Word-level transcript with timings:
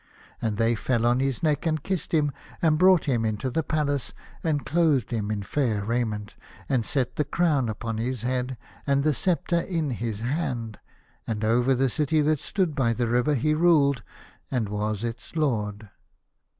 And 0.41 0.57
they 0.57 0.73
fell 0.73 1.05
on 1.05 1.19
his 1.19 1.43
neck 1.43 1.67
and 1.67 1.83
kissed 1.83 2.11
him, 2.11 2.31
and 2.59 2.79
brought 2.79 3.05
him 3.05 3.23
into 3.23 3.51
the 3.51 3.61
palace, 3.61 4.15
and 4.43 4.65
clothed 4.65 5.11
him 5.11 5.29
in 5.29 5.43
fair 5.43 5.83
raiment, 5.85 6.35
and 6.67 6.83
set 6.83 7.17
the 7.17 7.23
crown 7.23 7.69
upon 7.69 7.99
his 7.99 8.23
head, 8.23 8.57
and 8.87 9.03
the 9.03 9.13
sceptre 9.13 9.59
in 9.59 9.91
his 9.91 10.21
hand, 10.21 10.79
and 11.27 11.45
over 11.45 11.75
the 11.75 11.87
city 11.87 12.21
that 12.21 12.39
stood 12.39 12.73
by 12.73 12.93
the 12.93 13.07
river 13.07 13.35
he 13.35 13.53
ruled, 13.53 14.01
and 14.49 14.69
was 14.69 15.03
its 15.03 15.35
lord. 15.35 15.91